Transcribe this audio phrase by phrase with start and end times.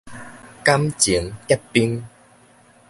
[0.63, 2.03] 感情結冰